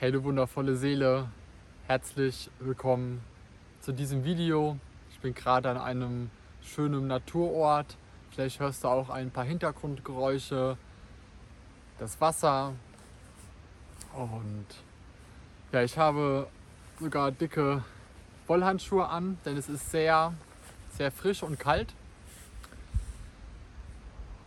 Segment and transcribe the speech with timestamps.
[0.00, 1.28] Hey du wundervolle Seele,
[1.86, 3.22] herzlich willkommen
[3.82, 4.78] zu diesem Video.
[5.10, 6.30] Ich bin gerade an einem
[6.62, 7.98] schönen Naturort.
[8.30, 10.78] Vielleicht hörst du auch ein paar Hintergrundgeräusche,
[11.98, 12.72] das Wasser
[14.14, 14.64] und
[15.70, 16.46] ja, ich habe
[16.98, 17.84] sogar dicke
[18.46, 20.32] Wollhandschuhe an, denn es ist sehr,
[20.92, 21.92] sehr frisch und kalt.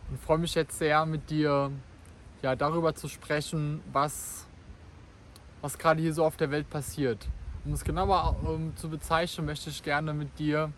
[0.09, 1.69] Und freue mich jetzt sehr mit dir
[2.41, 4.47] ja, darüber zu sprechen, was,
[5.63, 7.25] was gerade hier so auf der Welt passiert.
[7.63, 10.73] Um es genauer um, zu bezeichnen, möchte ich gerne mit dir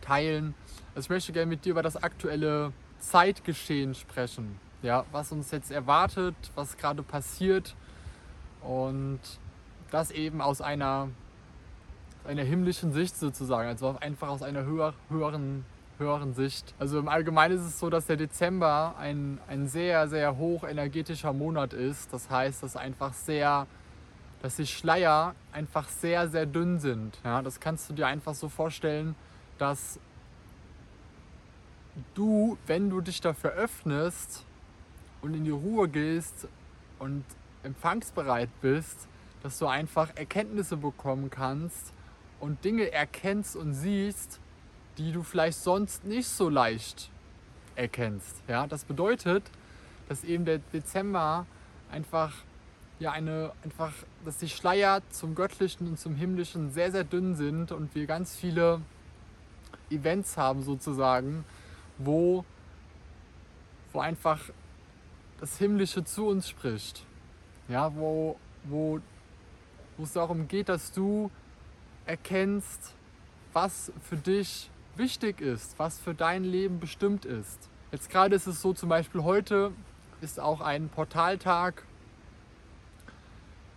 [0.00, 0.54] teilen.
[0.94, 4.58] Also ich möchte gerne mit dir über das aktuelle Zeitgeschehen sprechen.
[4.82, 7.76] Ja, was uns jetzt erwartet, was gerade passiert
[8.62, 9.20] und
[9.90, 11.10] das eben aus einer,
[12.24, 15.66] einer himmlischen Sicht sozusagen, also einfach aus einer höher, höheren,
[15.98, 16.74] höheren Sicht.
[16.78, 21.72] Also im Allgemeinen ist es so, dass der Dezember ein, ein sehr, sehr hochenergetischer Monat
[21.72, 22.12] ist.
[22.12, 23.66] Das heißt, dass einfach sehr,
[24.42, 27.18] dass die Schleier einfach sehr, sehr dünn sind.
[27.24, 29.14] Ja, das kannst du dir einfach so vorstellen,
[29.58, 29.98] dass
[32.14, 34.44] du, wenn du dich dafür öffnest
[35.22, 36.46] und in die Ruhe gehst
[36.98, 37.24] und
[37.62, 39.08] empfangsbereit bist,
[39.42, 41.92] dass du einfach Erkenntnisse bekommen kannst
[42.40, 44.40] und Dinge erkennst und siehst,
[44.98, 47.10] die du vielleicht sonst nicht so leicht
[47.74, 48.42] erkennst.
[48.48, 49.44] Ja, das bedeutet,
[50.08, 51.46] dass eben der Dezember
[51.90, 52.32] einfach
[52.98, 53.92] ja eine einfach,
[54.24, 58.34] dass die Schleier zum Göttlichen und zum Himmlischen sehr sehr dünn sind und wir ganz
[58.34, 58.80] viele
[59.90, 61.44] Events haben sozusagen,
[61.98, 62.44] wo
[63.92, 64.40] wo einfach
[65.40, 67.04] das Himmlische zu uns spricht.
[67.68, 69.00] Ja, wo, wo,
[69.96, 71.30] wo es darum geht, dass du
[72.04, 72.94] erkennst,
[73.52, 77.68] was für dich wichtig ist, was für dein Leben bestimmt ist.
[77.92, 79.72] Jetzt gerade ist es so, zum Beispiel heute
[80.20, 81.84] ist auch ein Portaltag.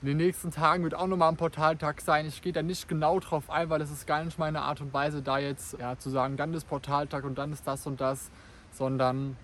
[0.01, 2.25] In den nächsten Tagen wird auch nochmal ein Portaltag sein.
[2.25, 4.93] Ich gehe da nicht genau drauf ein, weil es ist gar nicht meine Art und
[4.93, 8.29] Weise, da jetzt ja, zu sagen, dann ist Portaltag und dann ist das und das,
[8.71, 9.35] sondern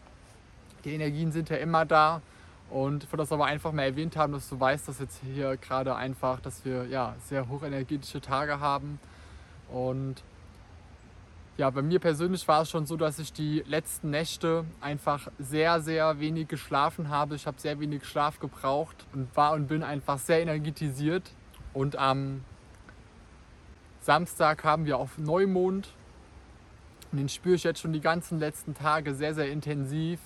[0.86, 2.22] die Energien sind ja immer da
[2.70, 5.58] und ich wollte das aber einfach mal erwähnt haben, dass du weißt, dass jetzt hier
[5.58, 9.00] gerade einfach, dass wir ja, sehr hochenergetische Tage haben.
[9.72, 10.24] Und
[11.58, 15.80] ja, bei mir persönlich war es schon so, dass ich die letzten Nächte einfach sehr,
[15.80, 17.36] sehr wenig geschlafen habe.
[17.36, 21.32] Ich habe sehr wenig Schlaf gebraucht und war und bin einfach sehr energetisiert.
[21.74, 22.44] Und am
[24.02, 25.90] Samstag haben wir auf Neumond.
[27.12, 30.20] Und den spüre ich jetzt schon die ganzen letzten Tage sehr, sehr intensiv.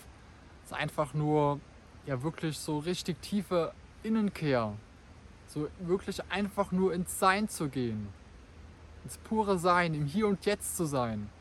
[0.63, 1.59] Es ist einfach nur
[2.07, 4.73] ja wirklich so richtig tiefe Innenkehr.
[5.45, 8.07] So wirklich einfach nur ins Sein zu gehen.
[9.09, 11.31] Ins pure Sein, im Hier und Jetzt zu sein.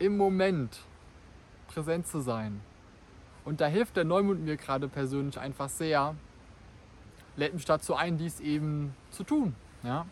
[0.00, 0.80] Im Moment
[1.68, 2.60] präsent zu sein.
[3.44, 6.16] Und da hilft der Neumond mir gerade persönlich einfach sehr.
[7.36, 9.54] Lädt mich dazu ein, dies eben zu tun.
[9.84, 10.06] Ja?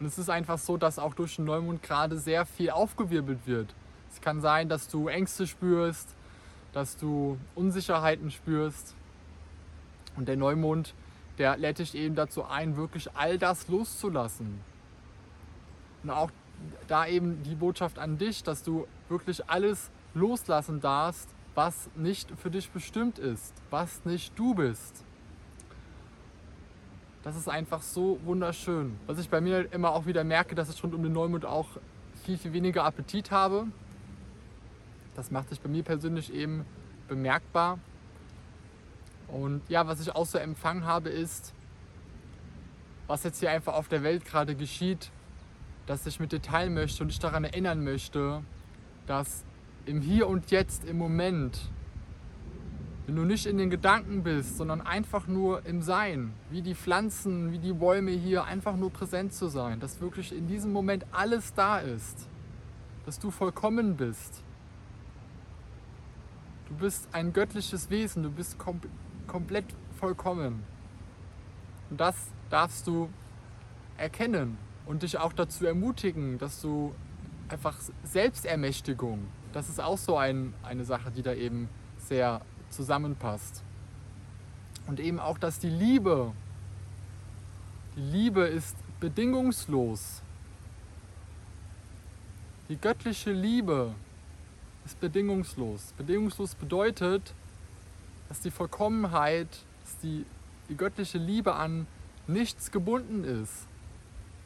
[0.00, 3.72] Und es ist einfach so, dass auch durch den Neumond gerade sehr viel aufgewirbelt wird.
[4.12, 6.08] Es kann sein, dass du Ängste spürst,
[6.72, 8.96] dass du Unsicherheiten spürst.
[10.16, 10.92] Und der Neumond,
[11.38, 14.71] der lädt dich eben dazu ein, wirklich all das loszulassen.
[16.02, 16.30] Und auch
[16.88, 22.50] da eben die Botschaft an dich, dass du wirklich alles loslassen darfst, was nicht für
[22.50, 25.04] dich bestimmt ist, was nicht du bist.
[27.22, 28.98] Das ist einfach so wunderschön.
[29.06, 31.68] Was ich bei mir immer auch wieder merke, dass ich rund um den Neumond auch
[32.24, 33.66] viel, viel weniger Appetit habe.
[35.14, 36.64] Das macht sich bei mir persönlich eben
[37.06, 37.78] bemerkbar.
[39.28, 41.52] Und ja, was ich auch so empfangen habe, ist,
[43.06, 45.10] was jetzt hier einfach auf der Welt gerade geschieht,
[45.92, 48.42] dass ich mit dir teilen möchte und dich daran erinnern möchte,
[49.06, 49.44] dass
[49.84, 51.70] im Hier und Jetzt, im Moment,
[53.06, 57.52] wenn du nicht in den Gedanken bist, sondern einfach nur im Sein, wie die Pflanzen,
[57.52, 61.52] wie die Bäume hier, einfach nur präsent zu sein, dass wirklich in diesem Moment alles
[61.52, 62.26] da ist,
[63.04, 64.42] dass du vollkommen bist
[66.72, 68.80] Du bist ein göttliches Wesen, du bist kom
[69.26, 69.66] komplett
[70.00, 70.62] vollkommen.
[71.90, 72.16] Und das
[72.48, 73.10] darfst du
[73.98, 74.56] erkennen
[74.86, 76.94] und dich auch dazu ermutigen, dass du
[77.48, 81.68] einfach Selbstermächtigung, das ist auch so ein, eine Sache, die da eben
[81.98, 82.40] sehr
[82.70, 83.62] zusammenpasst.
[84.86, 86.32] Und eben auch, dass die Liebe,
[87.96, 90.22] die Liebe ist bedingungslos.
[92.68, 93.94] Die göttliche Liebe
[94.84, 95.92] ist bedingungslos.
[95.96, 97.34] Bedingungslos bedeutet,
[98.28, 99.48] dass die Vollkommenheit,
[99.82, 100.24] dass die,
[100.68, 101.86] die göttliche Liebe an
[102.26, 103.66] nichts gebunden ist.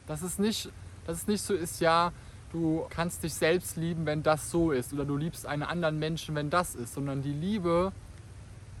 [0.07, 0.69] Dass es, nicht,
[1.05, 2.11] dass es nicht so ist, ja,
[2.51, 6.33] du kannst dich selbst lieben, wenn das so ist, oder du liebst einen anderen Menschen,
[6.35, 7.91] wenn das ist, sondern die Liebe,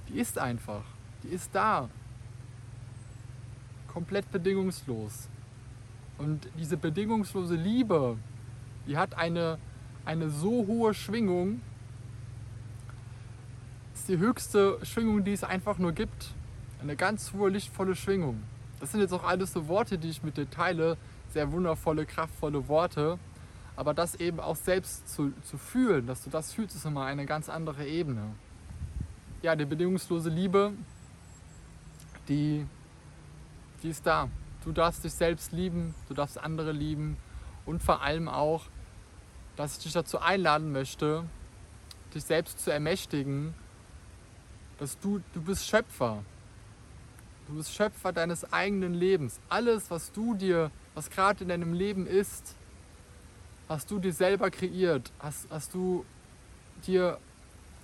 [0.09, 0.83] die ist einfach,
[1.23, 1.89] die ist da.
[3.91, 5.27] komplett bedingungslos.
[6.17, 8.17] Und diese bedingungslose Liebe,
[8.87, 9.57] die hat eine,
[10.05, 11.61] eine so hohe Schwingung,
[13.93, 16.33] ist die höchste Schwingung, die es einfach nur gibt.
[16.81, 18.43] Eine ganz hohe, lichtvolle Schwingung.
[18.79, 20.97] Das sind jetzt auch alles so Worte, die ich mit dir teile.
[21.37, 23.19] Sehr wundervolle, kraftvolle Worte.
[23.75, 27.27] Aber das eben auch selbst zu, zu fühlen, dass du das fühlst, ist immer eine
[27.27, 28.33] ganz andere Ebene.
[29.43, 30.73] Ja, die bedingungslose Liebe,
[32.27, 32.65] die,
[33.83, 34.29] die ist da.
[34.63, 37.17] Du darfst dich selbst lieben, du darfst andere lieben
[37.67, 38.63] und vor allem auch,
[39.57, 41.23] dass ich dich dazu einladen möchte,
[42.15, 43.53] dich selbst zu ermächtigen,
[44.79, 46.23] dass du, du bist Schöpfer.
[47.47, 49.39] Du bist Schöpfer deines eigenen Lebens.
[49.49, 52.55] Alles, was du dir, was gerade in deinem Leben ist,
[53.69, 56.03] hast du dir selber kreiert, hast, hast du
[56.87, 57.19] dir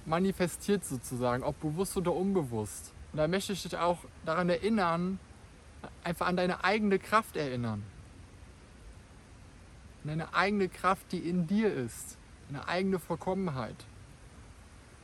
[0.07, 2.92] manifestiert sozusagen, ob bewusst oder unbewusst.
[3.12, 5.19] Und da möchte ich dich auch daran erinnern,
[6.04, 7.83] einfach an deine eigene Kraft erinnern.
[10.04, 12.18] An deine eigene Kraft, die in dir ist.
[12.50, 13.75] Eine eigene Vollkommenheit.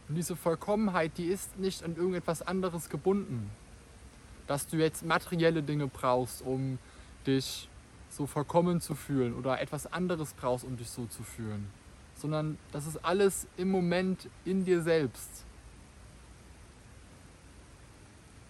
[0.08, 3.52] Und diese Vollkommenheit, die ist nicht an irgendetwas anderes gebunden.
[4.48, 6.80] Dass du jetzt materielle Dinge brauchst, um
[7.28, 7.69] dich
[8.10, 11.70] so vollkommen zu fühlen oder etwas anderes brauchst, um dich so zu fühlen.
[12.16, 15.46] Sondern das ist alles im Moment in dir selbst.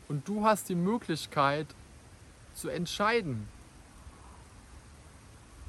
[0.07, 1.67] Und du hast die Möglichkeit
[2.53, 3.47] zu entscheiden.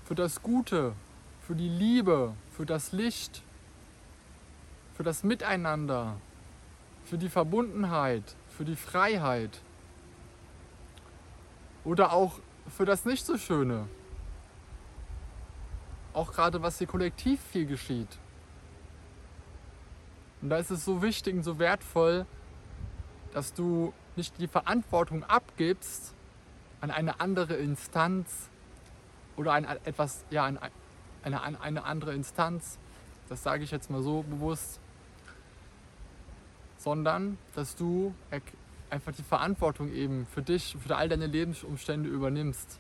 [0.05, 0.95] Für das Gute,
[1.47, 3.43] für die Liebe, für das Licht,
[4.95, 6.17] für das Miteinander,
[7.05, 9.61] für die Verbundenheit, für die Freiheit.
[11.85, 12.41] Oder auch
[12.71, 13.89] für das nicht so Schöne.
[16.13, 18.19] Auch gerade was hier kollektiv viel geschieht.
[20.43, 22.27] Und da ist es so wichtig und so wertvoll,
[23.33, 26.15] dass du nicht die Verantwortung abgibst
[26.81, 28.49] an eine andere Instanz
[29.37, 30.59] oder an etwas, ja, an
[31.23, 32.79] eine, an eine andere Instanz,
[33.29, 34.81] das sage ich jetzt mal so bewusst,
[36.79, 38.15] sondern dass du
[38.91, 42.79] einfach die Verantwortung eben für dich, für all deine Lebensumstände übernimmst.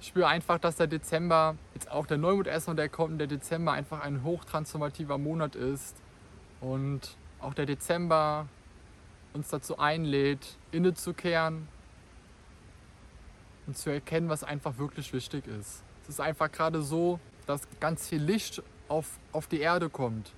[0.00, 3.72] Ich spüre einfach, dass der Dezember, jetzt auch der Neumond erstmal, der kommt, der Dezember
[3.72, 5.96] einfach ein hochtransformativer Monat ist
[6.60, 8.46] und auch der Dezember
[9.32, 11.68] uns dazu einlädt, innezukehren
[13.66, 15.82] und zu erkennen, was einfach wirklich wichtig ist.
[16.02, 20.32] Es ist einfach gerade so, dass ganz viel Licht auf, auf die Erde kommt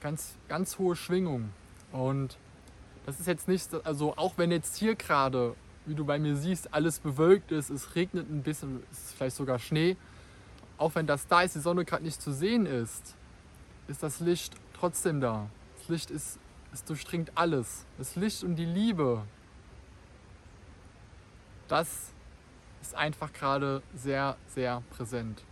[0.00, 1.50] ganz, ganz hohe Schwingung.
[1.92, 2.36] Und
[3.06, 5.54] das ist jetzt nicht, also auch wenn jetzt hier gerade,
[5.86, 9.36] wie du bei mir siehst, alles bewölkt ist, es regnet ein bisschen, es ist vielleicht
[9.36, 9.96] sogar Schnee,
[10.76, 13.14] auch wenn das da ist, die Sonne gerade nicht zu sehen ist,
[13.88, 15.48] ist das Licht trotzdem da.
[15.78, 16.38] Das Licht ist,
[16.72, 17.84] es durchdringt alles.
[17.96, 19.22] Das Licht und die Liebe,
[21.66, 22.12] das
[22.82, 25.42] ist einfach gerade sehr, sehr präsent.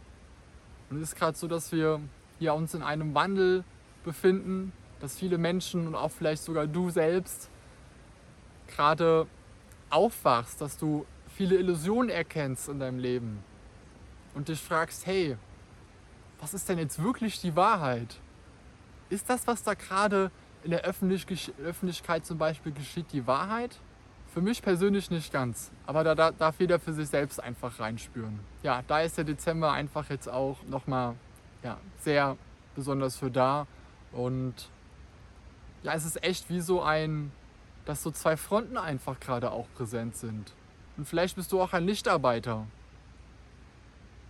[0.90, 2.00] Und es ist gerade so, dass wir
[2.38, 3.64] ja, uns in einem Wandel
[4.06, 7.50] befinden, dass viele Menschen und auch vielleicht sogar du selbst
[8.68, 9.26] gerade
[9.90, 11.04] aufwachst, dass du
[11.36, 13.44] viele Illusionen erkennst in deinem Leben
[14.34, 15.36] und dich fragst, hey,
[16.40, 18.16] was ist denn jetzt wirklich die Wahrheit?
[19.10, 20.30] Ist das, was da gerade
[20.64, 23.78] in der Öffentlichkeit zum Beispiel geschieht, die Wahrheit?
[24.32, 28.38] Für mich persönlich nicht ganz, aber da, da darf jeder für sich selbst einfach reinspüren.
[28.62, 31.14] Ja, da ist der Dezember einfach jetzt auch nochmal
[31.62, 32.36] ja, sehr
[32.74, 33.66] besonders für da,
[34.16, 34.54] und
[35.82, 37.30] ja, es ist echt wie so ein,
[37.84, 40.52] dass so zwei Fronten einfach gerade auch präsent sind.
[40.96, 42.66] Und vielleicht bist du auch ein Lichtarbeiter.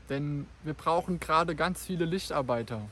[0.08, 2.82] Denn wir brauchen gerade ganz viele Lichtarbeiter.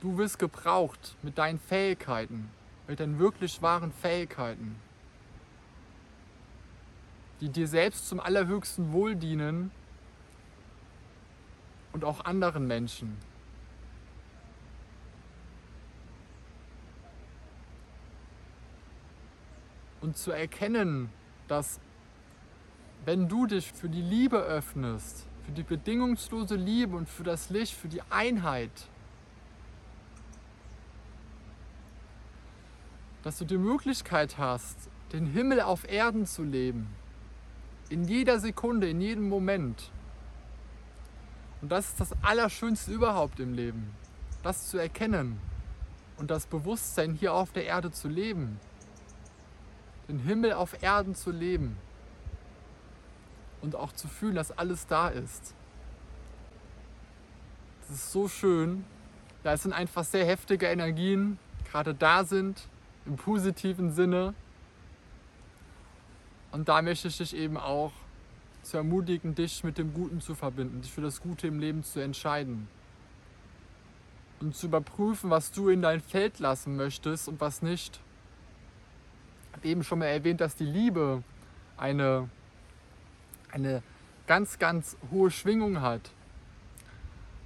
[0.00, 2.50] Du wirst gebraucht mit deinen Fähigkeiten,
[2.88, 4.76] mit deinen wirklich wahren Fähigkeiten,
[7.40, 9.70] die dir selbst zum allerhöchsten Wohl dienen
[11.92, 13.16] und auch anderen Menschen.
[20.00, 21.10] Und zu erkennen,
[21.48, 21.80] dass
[23.04, 27.74] wenn du dich für die Liebe öffnest, für die bedingungslose Liebe und für das Licht,
[27.74, 28.70] für die Einheit,
[33.22, 34.76] dass du die Möglichkeit hast,
[35.12, 36.88] den Himmel auf Erden zu leben.
[37.88, 39.90] In jeder Sekunde, in jedem Moment.
[41.62, 43.90] Und das ist das Allerschönste überhaupt im Leben.
[44.42, 45.38] Das zu erkennen
[46.18, 48.58] und das Bewusstsein hier auf der Erde zu leben
[50.08, 51.76] den Himmel auf Erden zu leben
[53.60, 55.54] und auch zu fühlen, dass alles da ist.
[57.80, 58.84] Das ist so schön.
[59.42, 61.38] Da sind einfach sehr heftige Energien,
[61.70, 62.68] gerade da sind,
[63.04, 64.34] im positiven Sinne.
[66.50, 67.92] Und da möchte ich dich eben auch
[68.62, 72.00] zu ermutigen, dich mit dem Guten zu verbinden, dich für das Gute im Leben zu
[72.00, 72.66] entscheiden.
[74.40, 78.00] Und zu überprüfen, was du in dein Feld lassen möchtest und was nicht.
[79.66, 81.22] Eben schon mal erwähnt, dass die Liebe
[81.76, 82.30] eine,
[83.50, 83.82] eine
[84.26, 86.12] ganz, ganz hohe Schwingung hat.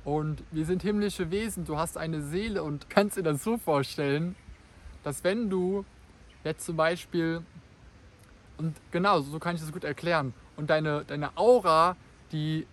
[0.05, 4.35] Und wir sind himmlische Wesen, du hast eine Seele und kannst dir das so vorstellen,
[5.03, 5.85] dass wenn du
[6.45, 7.43] jetzt zum Beispiel,
[8.59, 11.97] und genau, so kann ich das gut erklären, und deine, deine Aura,
[12.33, 12.67] die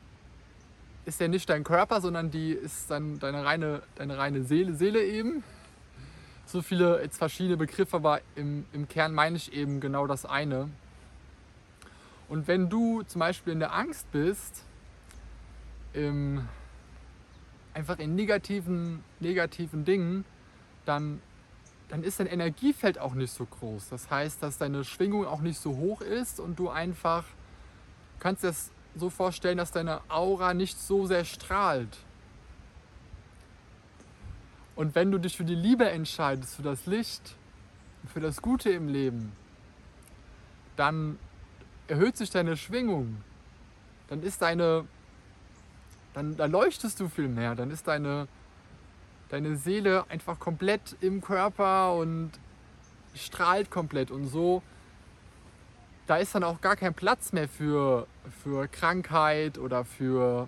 [1.05, 5.03] ist ja nicht dein Körper, sondern die ist dann deine reine, deine reine Seele, Seele
[5.03, 5.43] eben.
[6.47, 10.69] So viele jetzt verschiedene Begriffe, aber im, im Kern meine ich eben genau das eine.
[12.29, 14.63] Und wenn du zum Beispiel in der Angst bist,
[15.91, 16.47] im,
[17.73, 20.23] einfach in negativen, negativen Dingen,
[20.85, 21.21] dann,
[21.89, 23.89] dann ist dein Energiefeld auch nicht so groß.
[23.89, 27.25] Das heißt, dass deine Schwingung auch nicht so hoch ist und du einfach
[28.19, 31.97] kannst dir das so vorstellen, dass deine Aura nicht so sehr strahlt.
[34.77, 37.35] Und wenn du dich für die Liebe entscheidest, für das Licht,
[38.13, 39.31] für das Gute im Leben,
[40.75, 41.17] dann
[41.87, 43.23] erhöht sich deine Schwingung.
[44.07, 44.85] Dann ist deine,
[46.13, 47.55] dann, dann leuchtest du viel mehr.
[47.55, 48.27] Dann ist deine,
[49.29, 52.29] deine Seele einfach komplett im Körper und
[53.15, 54.61] strahlt komplett und so.
[56.05, 58.05] Da ist dann auch gar kein Platz mehr für,
[58.43, 60.47] für Krankheit oder für,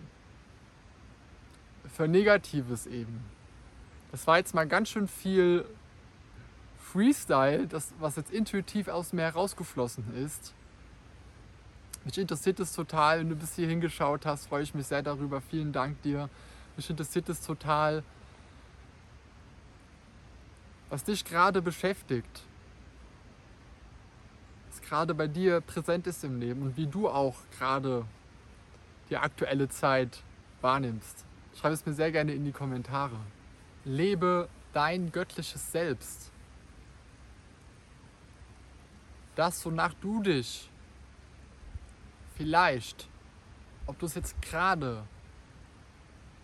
[1.92, 3.39] für Negatives eben.
[4.12, 5.66] Das war jetzt mal ganz schön viel
[6.92, 10.54] Freestyle, das, was jetzt intuitiv aus mir herausgeflossen ist.
[12.06, 15.42] Mich interessiert es total, wenn du bis hier hingeschaut hast, freue ich mich sehr darüber.
[15.42, 16.30] Vielen Dank dir.
[16.78, 18.04] Mich interessiert es total,
[20.90, 22.44] was dich gerade beschäftigt,
[24.72, 28.06] was gerade bei dir präsent ist im Leben und wie du auch gerade
[29.10, 30.24] die aktuelle Zeit
[30.62, 31.26] wahrnimmst.
[31.60, 33.18] Schreib es mir sehr gerne in die Kommentare.
[33.86, 36.32] Lebe dein göttliches Selbst.
[39.36, 40.70] Das, wonach du dich
[42.36, 43.08] vielleicht,
[43.86, 45.04] ob du es jetzt gerade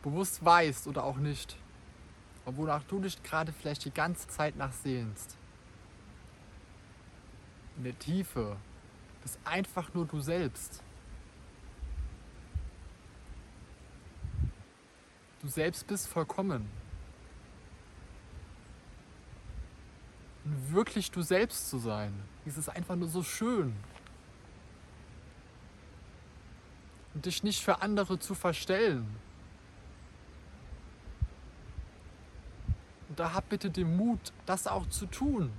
[0.02, 1.58] bewusst weißt oder auch nicht,
[2.46, 5.38] aber wonach du dich gerade vielleicht die ganze Zeit nach sehnst.
[7.78, 8.56] In der Tiefe
[9.22, 10.82] bist einfach nur du selbst.
[15.42, 16.70] Du selbst bist vollkommen.
[20.46, 22.14] Wirklich du selbst zu sein,
[22.46, 23.76] ist es einfach nur so schön.
[27.16, 29.08] und dich nicht für andere zu verstellen.
[33.10, 35.52] Und da hab bitte den Mut, das auch zu tun.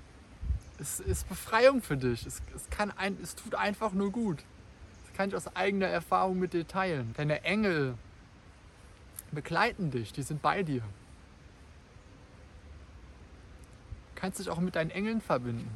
[0.78, 2.26] Es ist Befreiung für dich.
[2.26, 4.44] Es, es, kann ein, es tut einfach nur gut.
[5.04, 7.14] Das kann ich aus eigener Erfahrung mit dir teilen.
[7.16, 7.94] Deine Engel
[9.32, 10.82] begleiten dich, die sind bei dir.
[10.82, 10.86] Du
[14.16, 15.70] kannst dich auch mit deinen Engeln verbinden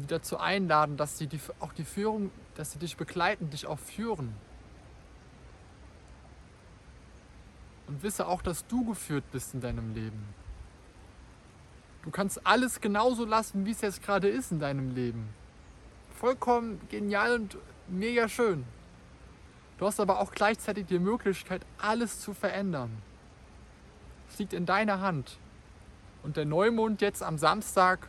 [0.00, 3.78] die dazu einladen, dass sie die, auch die Führung, dass sie dich begleiten, dich auch
[3.78, 4.34] führen.
[7.86, 10.22] Und wisse auch, dass du geführt bist in deinem Leben.
[12.02, 15.28] Du kannst alles genauso lassen, wie es jetzt gerade ist in deinem Leben.
[16.14, 17.56] Vollkommen genial und
[17.88, 18.64] mega schön.
[19.78, 22.90] Du hast aber auch gleichzeitig die Möglichkeit, alles zu verändern.
[24.30, 25.38] Es liegt in deiner Hand.
[26.22, 28.08] Und der Neumond jetzt am Samstag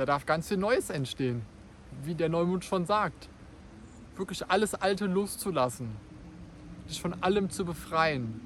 [0.00, 1.42] da darf ganz viel Neues entstehen,
[2.04, 3.28] wie der Neumond schon sagt.
[4.16, 5.94] Wirklich alles Alte loszulassen,
[6.88, 8.40] dich von allem zu befreien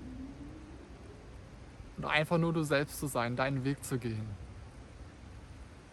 [1.97, 4.27] und einfach nur du selbst zu sein, deinen Weg zu gehen.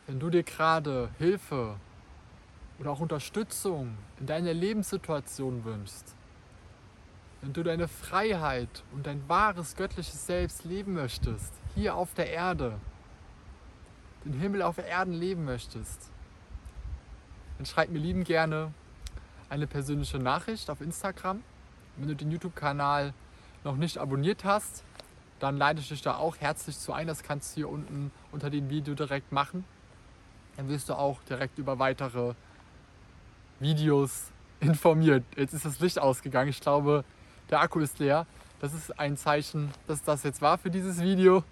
[0.08, 1.76] Wenn du dir gerade Hilfe
[2.80, 6.16] oder auch Unterstützung in deiner Lebenssituation wünschst,
[7.42, 12.80] wenn du deine Freiheit und dein wahres göttliches Selbst leben möchtest, hier auf der Erde,
[14.26, 16.12] den Himmel auf Erden leben möchtest,
[17.58, 18.74] dann schreib mir lieben gerne
[19.50, 21.44] eine persönliche Nachricht auf Instagram.
[21.98, 23.14] Wenn du den YouTube-Kanal
[23.64, 24.84] noch nicht abonniert hast,
[25.40, 27.08] dann leite ich dich da auch herzlich zu ein.
[27.08, 29.66] Das kannst du hier unten unter dem Video direkt machen.
[30.58, 32.36] Dann wirst du auch direkt über weitere
[33.60, 35.24] Videos informiert.
[35.36, 36.50] Jetzt ist das Licht ausgegangen.
[36.50, 37.04] Ich glaube,
[37.52, 38.26] der Akku ist leer.
[38.60, 41.44] Das ist ein Zeichen, dass das jetzt war für dieses Video.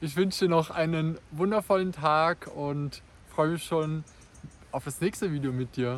[0.00, 3.02] Ich wünsche dir noch einen wundervollen Tag und
[3.34, 4.04] freue mich schon
[4.70, 5.96] auf das nächste Video mit dir.